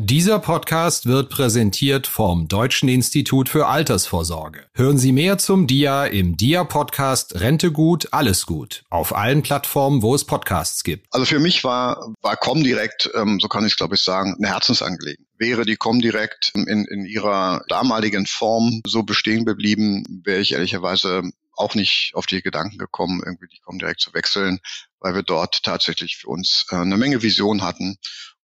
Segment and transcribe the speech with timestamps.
[0.00, 4.68] Dieser Podcast wird präsentiert vom Deutschen Institut für Altersvorsorge.
[4.72, 8.84] Hören Sie mehr zum DIA im DIA-Podcast Rente gut, alles gut.
[8.90, 11.08] Auf allen Plattformen, wo es Podcasts gibt.
[11.10, 14.46] Also für mich war, war Comdirect, ähm, so kann ich es glaube ich sagen, eine
[14.46, 15.26] Herzensangelegenheit.
[15.36, 21.74] Wäre die Comdirect in, in ihrer damaligen Form so bestehen geblieben, wäre ich ehrlicherweise auch
[21.74, 24.60] nicht auf die Gedanken gekommen, irgendwie die Comdirect zu wechseln,
[25.00, 27.96] weil wir dort tatsächlich für uns äh, eine Menge Vision hatten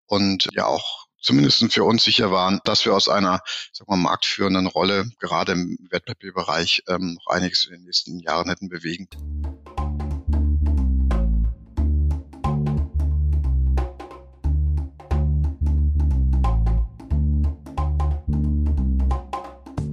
[0.06, 3.40] und ja auch zumindest für uns sicher waren, dass wir aus einer
[3.72, 8.68] sagen wir, marktführenden Rolle gerade im Wertpapierbereich ähm, noch einiges in den nächsten Jahren hätten
[8.68, 9.08] bewegen.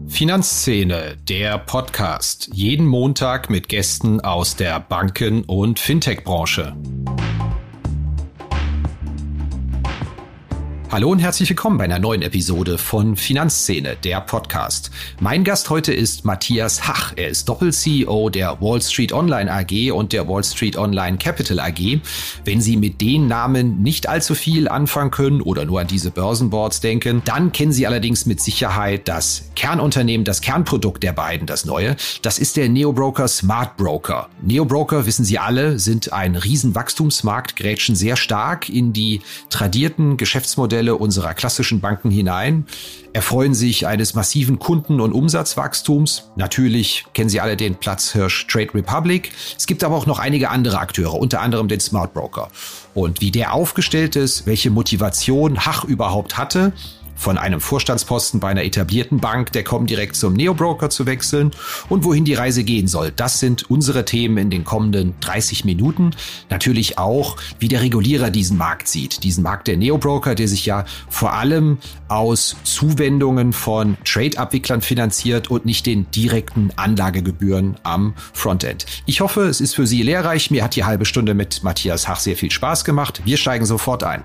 [0.07, 2.49] Finanzszene, der Podcast.
[2.53, 6.75] Jeden Montag mit Gästen aus der Banken- und Fintech-Branche.
[10.91, 14.91] Hallo und herzlich willkommen bei einer neuen Episode von Finanzszene, der Podcast.
[15.21, 17.13] Mein Gast heute ist Matthias Hach.
[17.15, 22.01] Er ist Doppel-CEO der Wall Street Online AG und der Wall Street Online Capital AG.
[22.43, 26.81] Wenn Sie mit den Namen nicht allzu viel anfangen können oder nur an diese Börsenboards
[26.81, 31.95] denken, dann kennen Sie allerdings mit Sicherheit das Kernunternehmen, das Kernprodukt der beiden, das neue.
[32.21, 34.27] Das ist der Neobroker Smart Broker.
[34.41, 40.95] Neobroker, wissen Sie alle, sind ein Riesenwachstumsmarkt, grätschen sehr stark in die tradierten Geschäftsmodelle Geschäftsmodelle
[40.95, 42.65] unserer klassischen Banken hinein,
[43.13, 46.31] erfreuen sich eines massiven Kunden- und Umsatzwachstums.
[46.35, 49.31] Natürlich kennen Sie alle den Platzhirsch Trade Republic.
[49.57, 52.49] Es gibt aber auch noch einige andere Akteure, unter anderem den Smart Broker.
[52.93, 56.73] Und wie der aufgestellt ist, welche Motivation Hach überhaupt hatte,
[57.21, 61.51] von einem Vorstandsposten bei einer etablierten Bank der direkt zum Neobroker zu wechseln
[61.87, 63.11] und wohin die Reise gehen soll.
[63.15, 66.11] Das sind unsere Themen in den kommenden 30 Minuten.
[66.49, 69.23] Natürlich auch, wie der Regulierer diesen Markt sieht.
[69.23, 71.77] Diesen Markt der Neobroker, der sich ja vor allem
[72.07, 78.85] aus Zuwendungen von Trade-Abwicklern finanziert und nicht den direkten Anlagegebühren am Frontend.
[79.05, 80.49] Ich hoffe, es ist für Sie lehrreich.
[80.49, 83.21] Mir hat die halbe Stunde mit Matthias Hach sehr viel Spaß gemacht.
[83.25, 84.23] Wir steigen sofort ein.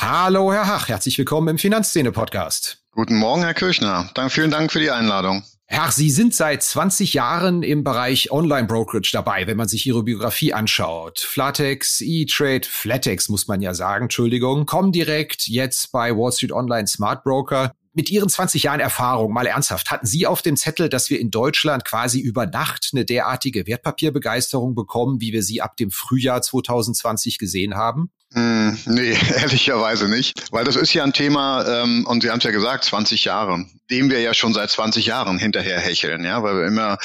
[0.00, 2.84] Hallo, Herr Hach, herzlich willkommen im Finanzszene-Podcast.
[2.92, 4.08] Guten Morgen, Herr Kirchner.
[4.14, 5.42] Dank, vielen Dank für die Einladung.
[5.66, 10.54] Herr, Sie sind seit 20 Jahren im Bereich Online-Brokerage dabei, wenn man sich Ihre Biografie
[10.54, 11.18] anschaut.
[11.18, 16.86] Flatex, E-Trade, Flatex muss man ja sagen, Entschuldigung, kommen direkt jetzt bei Wall Street Online
[16.86, 17.72] Smart Broker.
[17.98, 21.32] Mit Ihren 20 Jahren Erfahrung, mal ernsthaft, hatten Sie auf dem Zettel, dass wir in
[21.32, 27.38] Deutschland quasi über Nacht eine derartige Wertpapierbegeisterung bekommen, wie wir sie ab dem Frühjahr 2020
[27.38, 28.12] gesehen haben?
[28.34, 30.44] Hm, nee, ehrlicherweise nicht.
[30.52, 33.66] Weil das ist ja ein Thema, ähm, und Sie haben es ja gesagt, 20 Jahre,
[33.90, 36.98] dem wir ja schon seit 20 Jahren hinterher hecheln, ja, weil wir immer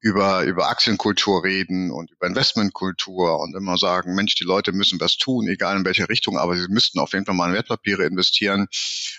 [0.00, 5.16] über, über Aktienkultur reden und über Investmentkultur und immer sagen, Mensch, die Leute müssen was
[5.16, 8.68] tun, egal in welche Richtung, aber sie müssten auf jeden Fall mal in Wertpapiere investieren.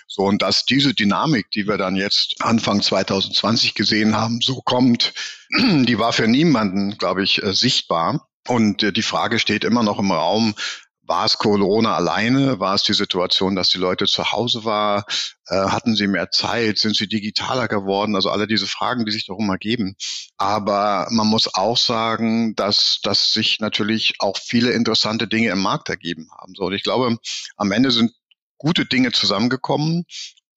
[0.08, 5.14] So, und dass diese Dynamik, die wir dann jetzt Anfang 2020 gesehen haben, so kommt,
[5.56, 8.28] die war für niemanden, glaube ich, äh, sichtbar.
[8.48, 10.54] Und äh, die Frage steht immer noch im Raum,
[11.04, 12.60] war es Corona alleine?
[12.60, 15.02] War es die Situation, dass die Leute zu Hause waren?
[15.46, 16.78] Äh, hatten sie mehr Zeit?
[16.78, 18.14] Sind sie digitaler geworden?
[18.14, 19.96] Also alle diese Fragen, die sich darum ergeben.
[20.36, 25.88] Aber man muss auch sagen, dass, dass sich natürlich auch viele interessante Dinge im Markt
[25.88, 26.54] ergeben haben.
[26.56, 27.16] So, und ich glaube,
[27.56, 28.12] am Ende sind
[28.58, 30.04] gute Dinge zusammengekommen,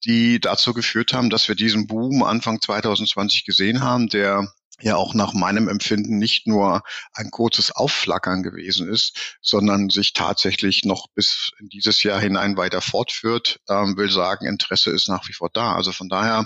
[0.06, 4.47] die dazu geführt haben, dass wir diesen Boom Anfang 2020 gesehen haben, der
[4.81, 10.84] ja auch nach meinem Empfinden nicht nur ein kurzes Aufflackern gewesen ist, sondern sich tatsächlich
[10.84, 15.34] noch bis in dieses Jahr hinein weiter fortführt, ähm, will sagen, Interesse ist nach wie
[15.34, 15.75] vor da.
[15.75, 16.46] Also von daher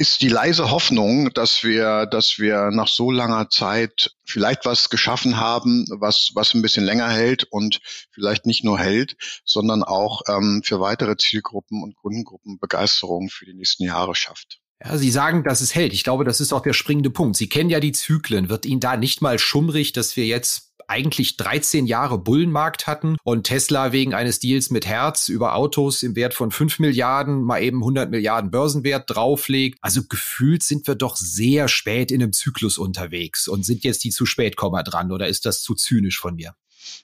[0.00, 5.38] ist die leise Hoffnung, dass wir, dass wir nach so langer Zeit vielleicht was geschaffen
[5.38, 7.80] haben, was, was ein bisschen länger hält und
[8.12, 13.54] vielleicht nicht nur hält, sondern auch ähm, für weitere Zielgruppen und Kundengruppen Begeisterung für die
[13.54, 14.60] nächsten Jahre schafft.
[14.84, 15.92] Ja, Sie sagen, dass es hält.
[15.92, 17.36] Ich glaube, das ist auch der springende Punkt.
[17.36, 18.48] Sie kennen ja die Zyklen.
[18.48, 23.44] Wird Ihnen da nicht mal schummrig, dass wir jetzt eigentlich 13 Jahre Bullenmarkt hatten und
[23.44, 27.78] Tesla wegen eines Deals mit Herz über Autos im Wert von 5 Milliarden mal eben
[27.78, 29.78] 100 Milliarden Börsenwert drauflegt.
[29.82, 34.10] Also gefühlt sind wir doch sehr spät in einem Zyklus unterwegs und sind jetzt die
[34.10, 36.54] zu spät dran oder ist das zu zynisch von mir?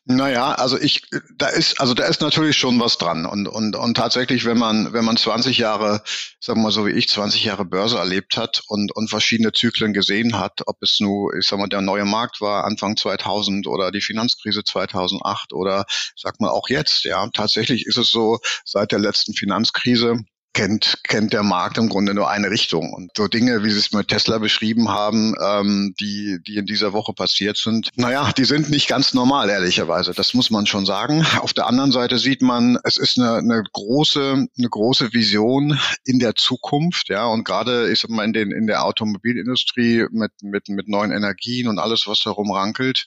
[0.06, 1.02] Naja, also ich,
[1.36, 3.24] da ist, also da ist natürlich schon was dran.
[3.24, 6.02] Und, und, und tatsächlich, wenn man, wenn man 20 Jahre,
[6.40, 9.94] sagen wir mal so wie ich, 20 Jahre Börse erlebt hat und, und verschiedene Zyklen
[9.94, 13.90] gesehen hat, ob es nur, ich sag mal, der neue Markt war Anfang 2000 oder
[13.90, 15.86] die Finanzkrise 2008 oder,
[16.16, 20.18] sag mal, auch jetzt, ja, tatsächlich ist es so, seit der letzten Finanzkrise,
[20.54, 22.94] kennt, kennt der Markt im Grunde nur eine Richtung.
[22.94, 26.92] Und so Dinge, wie Sie es mit Tesla beschrieben haben, ähm, die, die in dieser
[26.92, 30.12] Woche passiert sind, naja, die sind nicht ganz normal, ehrlicherweise.
[30.14, 31.26] Das muss man schon sagen.
[31.40, 36.18] Auf der anderen Seite sieht man, es ist eine, eine große, eine große Vision in
[36.18, 40.68] der Zukunft, ja, und gerade, ich sag mal, in den, in der Automobilindustrie mit, mit,
[40.68, 43.04] mit neuen Energien und alles, was darum rankelt,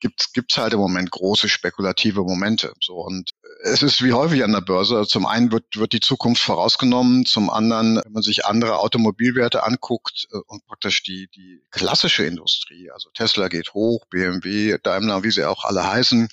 [0.00, 2.72] gibt es halt im Moment große spekulative Momente.
[2.80, 3.30] So und
[3.62, 5.06] es ist wie häufig an der Börse.
[5.06, 10.28] Zum einen wird, wird die Zukunft vorausgenommen, zum anderen, wenn man sich andere Automobilwerte anguckt
[10.32, 15.44] äh, und praktisch die, die klassische Industrie, also Tesla geht hoch, BMW, Daimler, wie sie
[15.44, 16.28] auch alle heißen,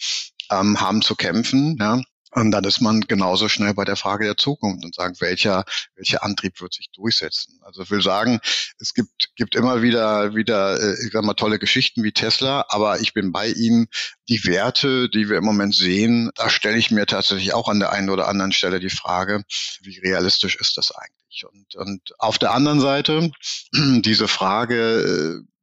[0.52, 1.78] ähm, haben zu kämpfen.
[1.80, 2.02] Ja.
[2.36, 5.66] Und dann ist man genauso schnell bei der Frage der Zukunft und sagt, welcher,
[5.96, 7.60] welcher Antrieb wird sich durchsetzen.
[7.64, 8.40] Also ich will sagen,
[8.80, 13.00] es gibt, gibt immer wieder, wieder, äh, ich sag mal, tolle Geschichten wie Tesla, aber
[13.02, 13.88] ich bin bei Ihnen.
[14.30, 17.92] Die Werte, die wir im Moment sehen, da stelle ich mir tatsächlich auch an der
[17.92, 19.44] einen oder anderen Stelle die Frage,
[19.82, 21.46] wie realistisch ist das eigentlich?
[21.46, 23.32] Und, und auf der anderen Seite
[23.74, 25.54] diese Frage, äh,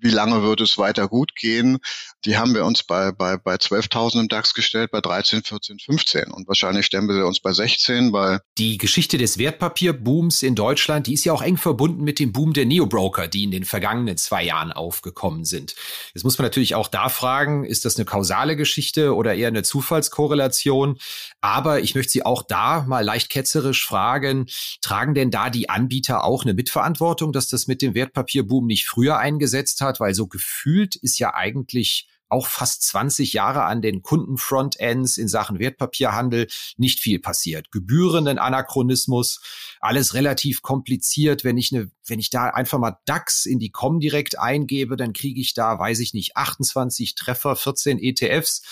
[0.00, 1.78] wie lange wird es weiter gut gehen?
[2.24, 6.32] Die haben wir uns bei, bei, bei 12.000 im DAX gestellt, bei 13, 14, 15.
[6.32, 8.40] Und wahrscheinlich stellen wir uns bei 16, weil...
[8.58, 12.54] Die Geschichte des Wertpapierbooms in Deutschland, die ist ja auch eng verbunden mit dem Boom
[12.54, 15.76] der Neobroker, die in den vergangenen zwei Jahren aufgekommen sind.
[16.12, 19.62] Jetzt muss man natürlich auch da fragen, ist das eine kausale Geschichte oder eher eine
[19.62, 20.98] Zufallskorrelation?
[21.40, 24.46] Aber ich möchte Sie auch da mal leicht ketzerisch fragen,
[24.80, 29.18] tragen denn da die Anbieter auch eine Mitverantwortung, dass das mit dem Wertpapierboom nicht früher
[29.18, 30.00] eingesetzt hat?
[30.00, 35.58] Weil so gefühlt ist ja eigentlich auch fast 20 Jahre an den Kundenfrontends in Sachen
[35.58, 36.46] Wertpapierhandel
[36.76, 37.70] nicht viel passiert.
[37.70, 39.40] Gebührenden Anachronismus,
[39.80, 41.44] alles relativ kompliziert.
[41.44, 45.40] Wenn ich eine, wenn ich da einfach mal DAX in die Comdirect eingebe, dann kriege
[45.40, 48.62] ich da, weiß ich nicht, 28 Treffer, 14 ETFs.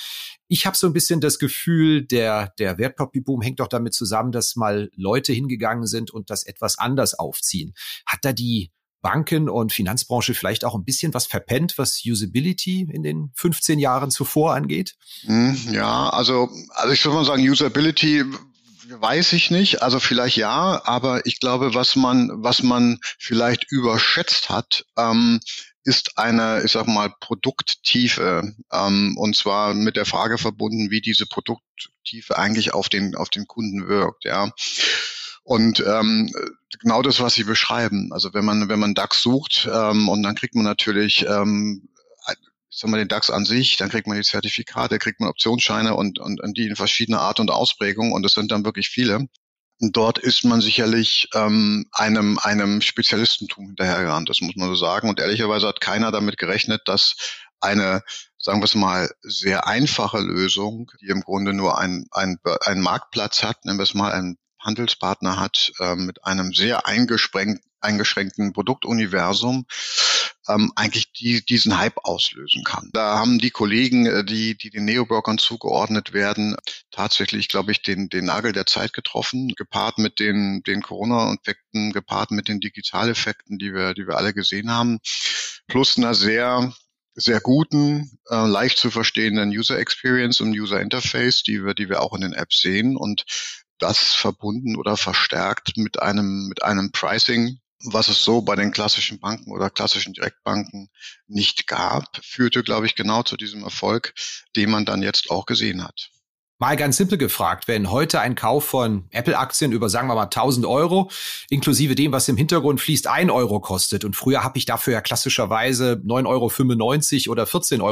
[0.49, 4.55] Ich habe so ein bisschen das Gefühl, der, der Wertpapierboom hängt doch damit zusammen, dass
[4.55, 7.75] mal Leute hingegangen sind und das etwas anders aufziehen.
[8.07, 8.71] Hat da die
[9.03, 14.11] Banken- und Finanzbranche vielleicht auch ein bisschen was verpennt, was Usability in den 15 Jahren
[14.11, 14.95] zuvor angeht?
[15.23, 18.25] Hm, ja, also, also ich würde mal sagen, Usability
[18.89, 24.49] weiß ich nicht, also vielleicht ja, aber ich glaube, was man, was man vielleicht überschätzt
[24.49, 25.41] hat, ähm,
[25.87, 31.27] ist eine, ich sag mal, Produkttiefe, ähm, und zwar mit der Frage verbunden, wie diese
[31.27, 34.51] Produkttiefe eigentlich auf den, auf den Kunden wirkt, ja.
[35.45, 36.29] Und ähm,
[36.81, 38.13] genau das, was Sie beschreiben.
[38.13, 41.89] Also wenn man, wenn man DAX sucht ähm, und dann kriegt man natürlich ähm,
[42.77, 45.95] ich sag mal, den DAX an sich, dann kriegt man die Zertifikate, kriegt man Optionsscheine
[45.95, 49.29] und, und, und die in verschiedener Art und Ausprägung und es sind dann wirklich viele.
[49.81, 55.09] Und dort ist man sicherlich ähm, einem, einem Spezialistentum hinterhergerannt, das muss man so sagen.
[55.09, 57.17] Und ehrlicherweise hat keiner damit gerechnet, dass
[57.61, 58.03] eine,
[58.37, 63.65] sagen wir es mal, sehr einfache Lösung, die im Grunde nur einen ein Marktplatz hat,
[63.65, 69.67] nennen wir es mal ein Handelspartner hat äh, mit einem sehr eingeschränkten Produktuniversum
[70.49, 72.91] ähm, eigentlich die, diesen Hype auslösen kann.
[72.93, 76.57] Da haben die Kollegen, äh, die, die den Neobrokern zugeordnet werden,
[76.91, 82.31] tatsächlich, glaube ich, den, den Nagel der Zeit getroffen, gepaart mit den, den Corona-Effekten, gepaart
[82.31, 84.99] mit den Digitaleffekten, die wir, die wir alle gesehen haben,
[85.67, 86.73] plus einer sehr
[87.19, 92.03] sehr guten, äh, leicht zu verstehenden User Experience und User Interface, die wir, die wir
[92.03, 92.95] auch in den Apps sehen.
[92.95, 93.25] Und
[93.79, 99.21] das verbunden oder verstärkt mit einem, mit einem Pricing, was es so bei den klassischen
[99.21, 100.89] Banken oder klassischen Direktbanken
[101.27, 104.15] nicht gab, führte, glaube ich, genau zu diesem Erfolg,
[104.57, 106.11] den man dann jetzt auch gesehen hat.
[106.59, 110.65] Mal ganz simpel gefragt, wenn heute ein Kauf von Apple-Aktien über, sagen wir mal, 1000
[110.65, 111.11] Euro,
[111.51, 115.03] inklusive dem, was im Hintergrund fließt, ein Euro kostet und früher habe ich dafür ja
[115.03, 117.83] klassischerweise 9,95 Euro oder 14,95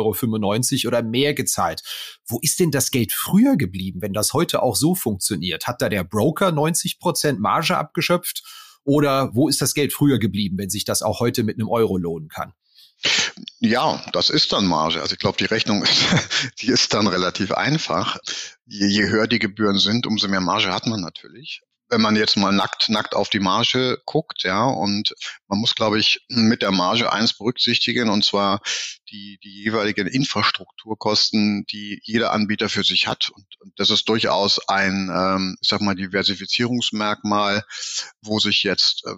[0.86, 1.82] Euro oder mehr gezahlt.
[2.26, 5.66] Wo ist denn das Geld früher geblieben, wenn das heute auch so funktioniert?
[5.66, 8.44] Hat da der Broker 90 Prozent Marge abgeschöpft
[8.82, 11.98] oder wo ist das Geld früher geblieben, wenn sich das auch heute mit einem Euro
[11.98, 12.54] lohnen kann?
[13.60, 15.00] Ja, das ist dann Marge.
[15.00, 15.84] Also ich glaube, die Rechnung,
[16.60, 18.18] die ist dann relativ einfach.
[18.66, 21.62] Je, je höher die Gebühren sind, umso mehr Marge hat man natürlich
[21.94, 25.14] wenn man jetzt mal nackt, nackt auf die Marge guckt, ja, und
[25.46, 28.60] man muss, glaube ich, mit der Marge eins berücksichtigen, und zwar
[29.10, 33.30] die, die jeweiligen Infrastrukturkosten, die jeder Anbieter für sich hat.
[33.30, 37.64] Und, und das ist durchaus ein, ähm, ich sag mal, Diversifizierungsmerkmal,
[38.22, 39.14] wo sich jetzt äh,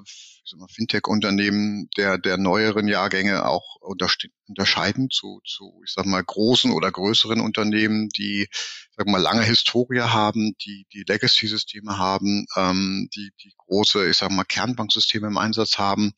[0.68, 7.40] Fintech-Unternehmen der, der neueren Jahrgänge auch unterscheiden zu, zu, ich sag mal, großen oder größeren
[7.40, 8.48] Unternehmen, die,
[8.96, 14.30] sag mal, lange Historie haben, die, die Legacy-Systeme haben, ähm, die, die große, ich sag
[14.30, 16.12] mal, Kernbanksysteme im Einsatz haben.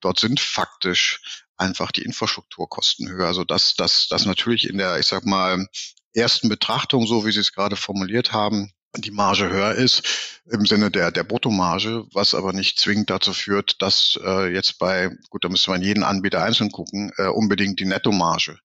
[0.00, 3.26] Dort sind faktisch einfach die Infrastrukturkosten höher.
[3.26, 5.66] Also das, das, das natürlich in der, ich sag mal,
[6.14, 10.02] ersten Betrachtung, so wie Sie es gerade formuliert haben, die Marge höher ist
[10.50, 15.10] im Sinne der, der Bruttomarge, was aber nicht zwingend dazu führt, dass äh, jetzt bei,
[15.30, 18.58] gut, da müsste man jeden Anbieter einzeln gucken, äh, unbedingt die Nettomarge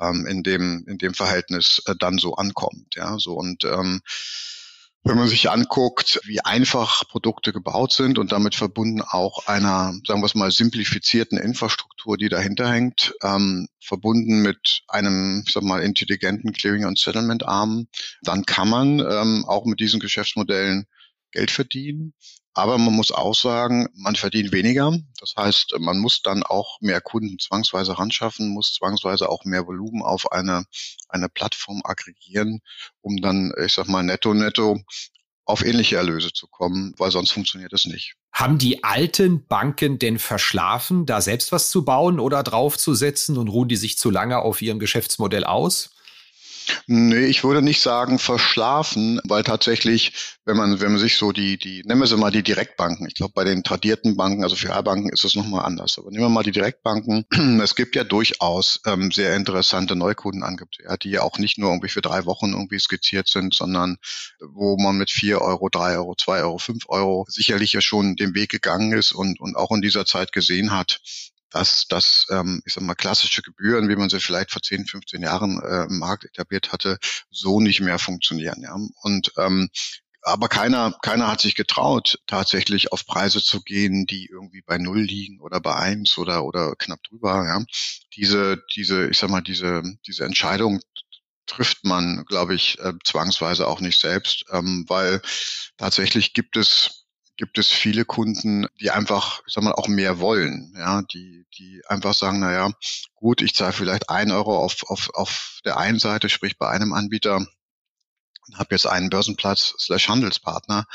[0.00, 2.94] ähm, in dem in dem Verhältnis äh, dann so ankommt.
[2.94, 4.00] Ja, so und ähm,
[5.04, 10.20] wenn man sich anguckt, wie einfach Produkte gebaut sind und damit verbunden auch einer, sagen
[10.20, 15.82] wir es mal, simplifizierten Infrastruktur, die dahinter hängt, ähm, verbunden mit einem, ich sag mal,
[15.82, 17.86] intelligenten Clearing- und Settlement-Arm,
[18.22, 20.86] dann kann man ähm, auch mit diesen Geschäftsmodellen
[21.32, 22.14] Geld verdienen.
[22.54, 24.92] Aber man muss auch sagen, man verdient weniger.
[25.20, 30.02] Das heißt, man muss dann auch mehr Kunden zwangsweise ranschaffen, muss zwangsweise auch mehr Volumen
[30.02, 30.64] auf eine,
[31.08, 32.60] eine Plattform aggregieren,
[33.00, 34.82] um dann, ich sag mal, netto, netto
[35.44, 38.14] auf ähnliche Erlöse zu kommen, weil sonst funktioniert es nicht.
[38.32, 43.68] Haben die alten Banken denn verschlafen, da selbst was zu bauen oder draufzusetzen und ruhen
[43.68, 45.90] die sich zu lange auf ihrem Geschäftsmodell aus?
[46.86, 51.58] Nee, ich würde nicht sagen verschlafen, weil tatsächlich, wenn man, wenn man sich so die,
[51.58, 54.74] die, nennen wir sie mal die Direktbanken, ich glaube bei den tradierten Banken, also für
[54.74, 57.24] A-Banken ist es nochmal anders, aber nehmen wir mal die Direktbanken,
[57.62, 61.88] es gibt ja durchaus ähm, sehr interessante Neukundenangebote, ja, die ja auch nicht nur irgendwie
[61.88, 63.96] für drei Wochen irgendwie skizziert sind, sondern
[64.40, 68.34] wo man mit vier Euro, drei Euro, zwei Euro, fünf Euro sicherlich ja schon den
[68.34, 71.00] Weg gegangen ist und, und auch in dieser Zeit gesehen hat,
[71.50, 75.22] dass das, ähm, ich sag mal, klassische Gebühren, wie man sie vielleicht vor 10, 15
[75.22, 76.98] Jahren äh, im Markt etabliert hatte,
[77.30, 78.60] so nicht mehr funktionieren.
[78.62, 78.76] Ja?
[79.02, 79.68] Und ähm,
[80.22, 85.00] aber keiner, keiner hat sich getraut, tatsächlich auf Preise zu gehen, die irgendwie bei Null
[85.00, 87.44] liegen oder bei eins oder, oder knapp drüber.
[87.46, 87.64] Ja.
[88.14, 90.80] Diese, diese, ich sag mal, diese, diese Entscheidung
[91.46, 95.22] trifft man, glaube ich, äh, zwangsweise auch nicht selbst, ähm, weil
[95.78, 96.97] tatsächlich gibt es
[97.38, 101.80] gibt es viele Kunden, die einfach, ich sag mal, auch mehr wollen, ja, die, die
[101.86, 102.70] einfach sagen, na ja,
[103.14, 106.92] gut, ich zahle vielleicht ein Euro auf, auf, auf der einen Seite, sprich bei einem
[106.92, 107.46] Anbieter,
[108.54, 110.86] habe jetzt einen Börsenplatz slash Handelspartner,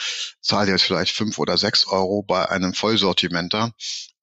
[0.41, 3.73] zahle jetzt vielleicht fünf oder sechs Euro bei einem Vollsortimenter.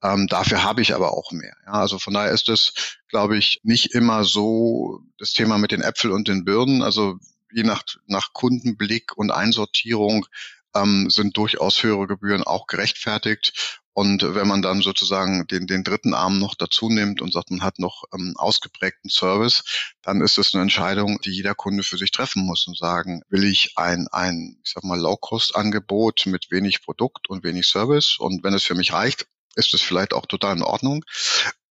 [0.03, 1.55] Ähm, dafür habe ich aber auch mehr.
[1.67, 5.83] Ja, also von daher ist es, glaube ich, nicht immer so das Thema mit den
[5.83, 6.83] Äpfel und den Birnen.
[6.83, 7.19] Also
[7.53, 10.27] je nach, nach Kundenblick und Einsortierung
[10.75, 13.81] ähm, sind durchaus höhere Gebühren auch gerechtfertigt.
[13.93, 17.62] Und wenn man dann sozusagen den, den dritten Arm noch dazu nimmt und sagt, man
[17.62, 19.65] hat noch ähm, ausgeprägten Service,
[20.03, 23.45] dann ist es eine Entscheidung, die jeder Kunde für sich treffen muss und sagen, will
[23.45, 28.17] ich ein, ein ich sag mal, Low-Cost-Angebot mit wenig Produkt und wenig Service?
[28.19, 31.05] Und wenn es für mich reicht, ist es vielleicht auch total in Ordnung.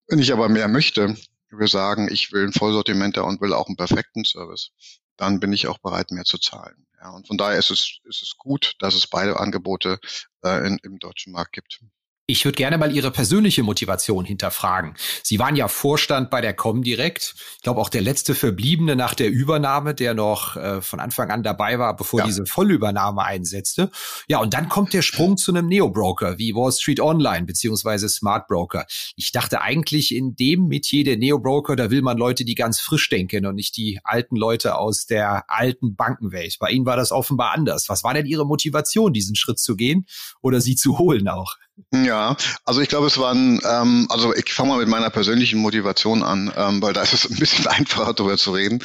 [0.07, 1.15] Wenn ich aber mehr möchte,
[1.49, 4.71] wir sagen, ich will ein Vollsortimenter und will auch einen perfekten Service,
[5.17, 6.85] dann bin ich auch bereit, mehr zu zahlen.
[7.01, 9.99] Ja, und von daher ist es, ist es gut, dass es beide Angebote
[10.43, 11.81] äh, in, im deutschen Markt gibt.
[12.29, 14.93] Ich würde gerne mal Ihre persönliche Motivation hinterfragen.
[15.23, 17.33] Sie waren ja Vorstand bei der Comdirect.
[17.55, 21.41] Ich glaube auch der letzte Verbliebene nach der Übernahme, der noch äh, von Anfang an
[21.41, 22.27] dabei war, bevor ja.
[22.27, 23.89] diese Vollübernahme einsetzte.
[24.27, 28.47] Ja, und dann kommt der Sprung zu einem Neo-Broker wie Wall Street Online beziehungsweise Smart
[28.47, 28.85] Broker.
[29.15, 33.09] Ich dachte eigentlich in dem Metier der Neo-Broker, da will man Leute, die ganz frisch
[33.09, 36.57] denken und nicht die alten Leute aus der alten Bankenwelt.
[36.59, 37.89] Bei Ihnen war das offenbar anders.
[37.89, 40.05] Was war denn Ihre Motivation, diesen Schritt zu gehen
[40.43, 41.55] oder sie zu holen auch?
[41.91, 46.23] Ja, also ich glaube, es waren, ähm, also ich fange mal mit meiner persönlichen Motivation
[46.23, 48.83] an, ähm, weil da ist es ein bisschen einfacher darüber zu reden.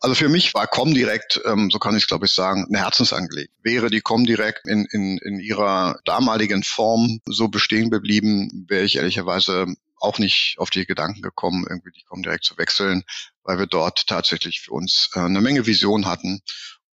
[0.00, 3.56] Also für mich war Comdirect, ähm, so kann ich es glaube ich sagen, eine Herzensangelegenheit.
[3.62, 9.66] Wäre die Comdirect in, in, in ihrer damaligen Form so bestehen geblieben, wäre ich ehrlicherweise
[9.98, 13.04] auch nicht auf die Gedanken gekommen, irgendwie die Comdirect zu wechseln,
[13.44, 16.40] weil wir dort tatsächlich für uns äh, eine Menge Vision hatten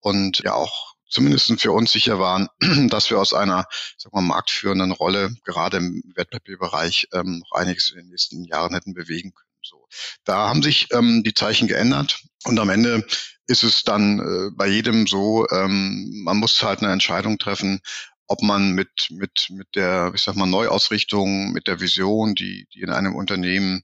[0.01, 2.49] und ja auch zumindest für uns sicher waren,
[2.89, 3.67] dass wir aus einer
[3.97, 8.95] sagen wir, marktführenden Rolle gerade im Wertpapierbereich ähm, noch einiges in den nächsten Jahren hätten
[8.95, 9.49] bewegen können.
[9.63, 9.87] So.
[10.25, 13.07] Da haben sich ähm, die Zeichen geändert und am Ende
[13.47, 17.81] ist es dann äh, bei jedem so, ähm, man muss halt eine Entscheidung treffen,
[18.27, 22.81] ob man mit, mit, mit der, ich sag mal, Neuausrichtung, mit der Vision, die, die
[22.81, 23.83] in einem Unternehmen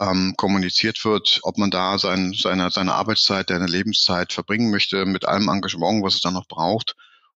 [0.00, 5.26] ähm, kommuniziert wird, ob man da sein, seine, seine Arbeitszeit, seine Lebenszeit verbringen möchte mit
[5.26, 6.94] allem Engagement, was es dann noch braucht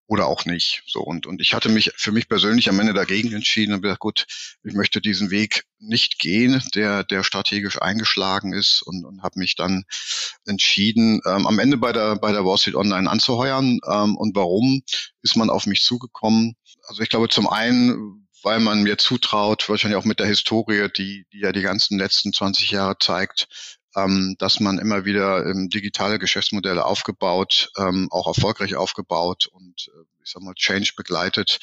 [0.08, 0.82] oder auch nicht.
[0.86, 4.00] So und und ich hatte mich für mich persönlich am Ende dagegen entschieden und gesagt,
[4.00, 4.26] gut,
[4.64, 9.54] ich möchte diesen Weg nicht gehen, der der strategisch eingeschlagen ist und, und habe mich
[9.54, 9.84] dann
[10.46, 13.80] entschieden, ähm, am Ende bei der bei der Wall Street Online anzuheuern.
[13.86, 14.82] Ähm, und warum
[15.22, 16.56] ist man auf mich zugekommen?
[16.88, 21.26] Also ich glaube, zum einen weil man mir zutraut, wahrscheinlich auch mit der Historie, die,
[21.32, 23.48] die ja die ganzen letzten 20 Jahre zeigt,
[23.96, 30.04] ähm, dass man immer wieder ähm, digitale Geschäftsmodelle aufgebaut, ähm, auch erfolgreich aufgebaut und äh,
[30.24, 31.58] ich sag mal Change begleitet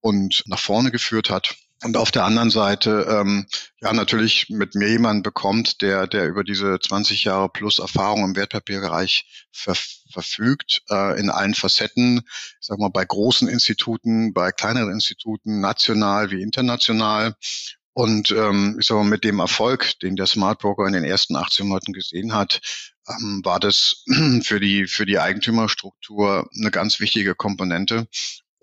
[0.00, 1.54] und nach vorne geführt hat.
[1.82, 3.46] Und auf der anderen Seite, ähm,
[3.80, 8.36] ja, natürlich mit mir jemanden bekommt, der, der über diese 20 Jahre plus Erfahrung im
[8.36, 9.76] Wertpapierbereich ver
[10.14, 16.30] verfügt, äh, in allen Facetten, ich sag mal, bei großen Instituten, bei kleineren Instituten, national
[16.30, 17.36] wie international.
[17.92, 21.36] Und ähm, ich sag mal, mit dem Erfolg, den der Smart Broker in den ersten
[21.36, 22.60] 18 Monaten gesehen hat,
[23.08, 24.04] ähm, war das
[24.42, 28.08] für die, für die Eigentümerstruktur eine ganz wichtige Komponente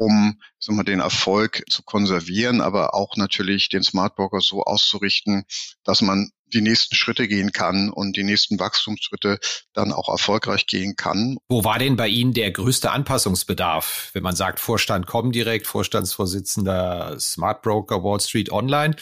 [0.02, 5.46] um sagen wir, den Erfolg zu konservieren, aber auch natürlich den Smart Broker so auszurichten,
[5.84, 9.40] dass man die nächsten Schritte gehen kann und die nächsten Wachstumsschritte
[9.74, 11.38] dann auch erfolgreich gehen kann.
[11.48, 17.62] Wo war denn bei Ihnen der größte Anpassungsbedarf, wenn man sagt Vorstand Comdirect, Vorstandsvorsitzender Smart
[17.62, 18.96] Broker Wall Street Online?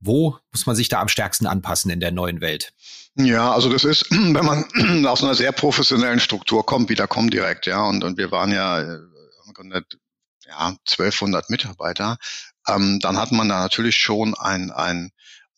[0.00, 2.72] Wo muss man sich da am stärksten anpassen in der neuen Welt?
[3.16, 7.66] Ja, also das ist, wenn man aus einer sehr professionellen Struktur kommt, wie der Comdirect,
[7.66, 8.98] ja, und, und wir waren ja äh,
[10.46, 12.18] ja, 1200 Mitarbeiter,
[12.68, 15.10] ähm, dann hat man da natürlich schon ein, ein,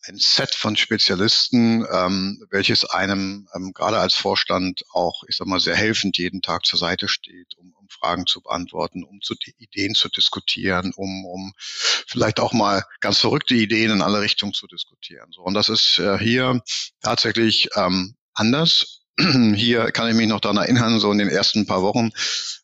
[0.07, 5.59] ein Set von Spezialisten, ähm, welches einem ähm, gerade als Vorstand auch, ich sag mal,
[5.59, 9.95] sehr helfend jeden Tag zur Seite steht, um, um Fragen zu beantworten, um zu Ideen
[9.95, 15.31] zu diskutieren, um, um vielleicht auch mal ganz verrückte Ideen in alle Richtungen zu diskutieren.
[15.31, 16.61] So, und das ist äh, hier
[17.01, 19.01] tatsächlich ähm, anders.
[19.17, 22.11] Hier kann ich mich noch daran erinnern, so in den ersten paar Wochen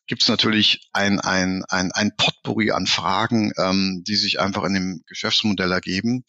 [0.06, 4.74] gibt es natürlich ein, ein, ein, ein Potpourri an Fragen, ähm, die sich einfach in
[4.74, 6.24] dem Geschäftsmodell ergeben.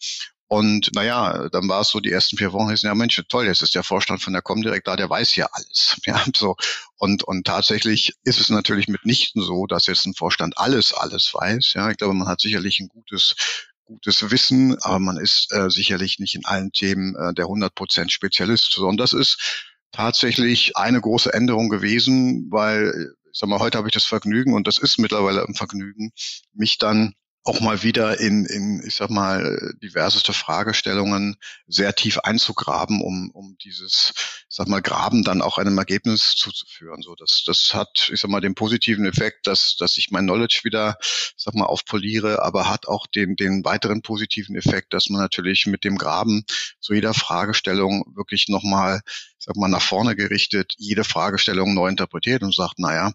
[0.48, 3.62] Und naja, dann war es so, die ersten vier Wochen ist ja Mensch, toll, jetzt
[3.62, 5.96] ist der Vorstand von der Comdirect da, der weiß ja alles.
[6.06, 6.56] Ja, so.
[6.96, 11.72] Und, und tatsächlich ist es natürlich mitnichten so, dass jetzt ein Vorstand alles, alles weiß.
[11.74, 13.36] Ja, ich glaube, man hat sicherlich ein gutes,
[13.84, 18.72] gutes Wissen, aber man ist äh, sicherlich nicht in allen Themen äh, der 100% Spezialist.
[18.72, 23.88] So, und das ist tatsächlich eine große Änderung gewesen, weil ich sag mal, heute habe
[23.88, 26.12] ich das Vergnügen und das ist mittlerweile ein Vergnügen,
[26.52, 31.36] mich dann auch mal wieder in, in, ich sag mal, diverseste Fragestellungen
[31.66, 34.14] sehr tief einzugraben, um, um dieses,
[34.48, 37.02] ich sag mal, Graben dann auch einem Ergebnis zuzuführen.
[37.02, 40.60] So, das, das hat, ich sag mal, den positiven Effekt, dass, dass ich mein Knowledge
[40.64, 40.96] wieder,
[41.36, 45.84] sag mal, aufpoliere, aber hat auch den, den weiteren positiven Effekt, dass man natürlich mit
[45.84, 46.44] dem Graben
[46.80, 52.42] zu jeder Fragestellung wirklich nochmal, ich sag mal, nach vorne gerichtet, jede Fragestellung neu interpretiert
[52.42, 53.12] und sagt, naja,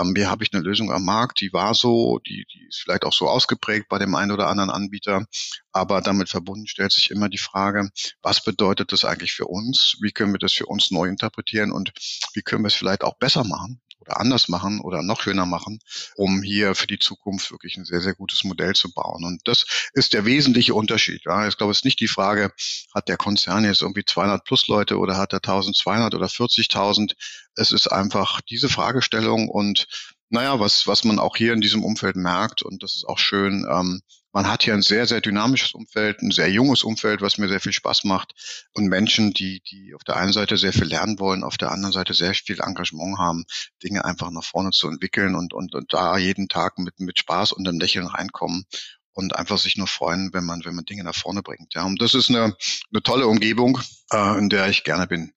[0.00, 3.04] ähm, hier habe ich eine Lösung am Markt, die war so, die, die ist vielleicht
[3.04, 5.26] auch so ausgeprägt bei dem einen oder anderen Anbieter,
[5.72, 7.90] aber damit verbunden stellt sich immer die Frage,
[8.22, 9.96] was bedeutet das eigentlich für uns?
[10.00, 11.92] Wie können wir das für uns neu interpretieren und
[12.34, 13.80] wie können wir es vielleicht auch besser machen?
[14.06, 15.80] Oder anders machen oder noch schöner machen,
[16.16, 19.24] um hier für die Zukunft wirklich ein sehr, sehr gutes Modell zu bauen.
[19.24, 21.22] Und das ist der wesentliche Unterschied.
[21.24, 21.46] Ja.
[21.48, 22.52] Ich glaube, es ist nicht die Frage,
[22.94, 27.12] hat der Konzern jetzt irgendwie 200 plus Leute oder hat er 1200 oder 40.000?
[27.54, 29.86] Es ist einfach diese Fragestellung und
[30.28, 33.66] naja, was, was man auch hier in diesem Umfeld merkt, und das ist auch schön,
[33.70, 34.02] ähm,
[34.36, 37.58] man hat hier ein sehr, sehr dynamisches Umfeld, ein sehr junges Umfeld, was mir sehr
[37.58, 38.34] viel Spaß macht
[38.74, 41.94] und Menschen, die, die auf der einen Seite sehr viel lernen wollen, auf der anderen
[41.94, 43.46] Seite sehr viel Engagement haben,
[43.82, 47.52] Dinge einfach nach vorne zu entwickeln und, und, und da jeden Tag mit, mit Spaß
[47.52, 48.66] und einem Lächeln reinkommen
[49.14, 51.72] und einfach sich nur freuen, wenn man, wenn man Dinge nach vorne bringt.
[51.72, 52.54] Ja, und das ist eine,
[52.92, 53.80] eine tolle Umgebung,
[54.12, 55.32] äh, in der ich gerne bin.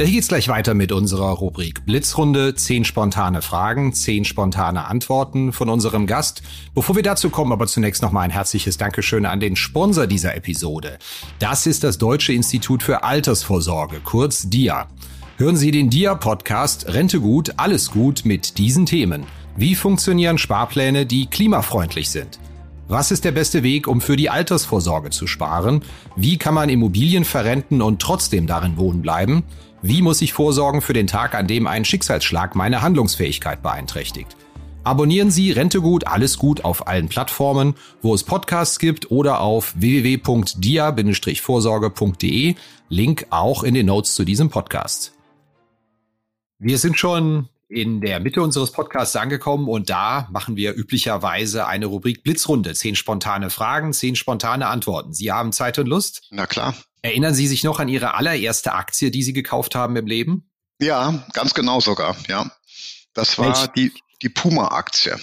[0.00, 2.54] Hier geht's gleich weiter mit unserer Rubrik Blitzrunde.
[2.54, 6.40] Zehn spontane Fragen, zehn spontane Antworten von unserem Gast.
[6.74, 10.98] Bevor wir dazu kommen, aber zunächst nochmal ein herzliches Dankeschön an den Sponsor dieser Episode.
[11.38, 14.88] Das ist das Deutsche Institut für Altersvorsorge, kurz DIA.
[15.36, 19.26] Hören Sie den DIA-Podcast Rente gut, alles gut mit diesen Themen.
[19.54, 22.40] Wie funktionieren Sparpläne, die klimafreundlich sind?
[22.88, 25.84] Was ist der beste Weg, um für die Altersvorsorge zu sparen?
[26.16, 29.44] Wie kann man Immobilien verrenten und trotzdem darin wohnen bleiben?
[29.82, 34.36] Wie muss ich vorsorgen für den Tag, an dem ein Schicksalsschlag meine Handlungsfähigkeit beeinträchtigt?
[34.84, 42.56] Abonnieren Sie Rentegut alles gut auf allen Plattformen, wo es Podcasts gibt oder auf www.dia-vorsorge.de.
[42.90, 45.14] Link auch in den Notes zu diesem Podcast.
[46.58, 51.86] Wir sind schon in der Mitte unseres Podcasts angekommen und da machen wir üblicherweise eine
[51.86, 52.74] Rubrik Blitzrunde.
[52.74, 55.12] Zehn spontane Fragen, zehn spontane Antworten.
[55.12, 56.22] Sie haben Zeit und Lust?
[56.30, 56.74] Na klar.
[57.02, 60.50] Erinnern Sie sich noch an Ihre allererste Aktie, die Sie gekauft haben im Leben?
[60.80, 62.50] Ja, ganz genau sogar, ja.
[63.14, 63.72] Das war Mensch.
[63.76, 65.18] die, die Puma-Aktie.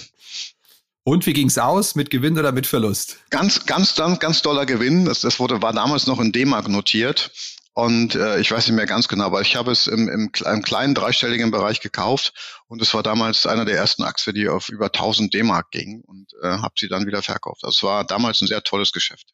[1.03, 1.95] Und wie ging's aus?
[1.95, 3.17] Mit Gewinn oder mit Verlust?
[3.29, 5.05] Ganz, ganz, ganz, ganz doller Gewinn.
[5.05, 7.31] Das, das wurde, war damals noch in D-Mark notiert.
[7.77, 10.61] Und äh, ich weiß nicht mehr ganz genau, aber ich habe es im, im, im
[10.63, 12.33] kleinen dreistelligen Bereich gekauft
[12.67, 16.25] und es war damals einer der ersten Aktien, die auf über 1000 D-Mark ging und
[16.41, 17.61] äh, habe sie dann wieder verkauft.
[17.61, 19.27] Das war damals ein sehr tolles Geschäft.